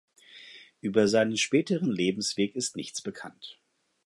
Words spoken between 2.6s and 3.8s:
nichts bekannt.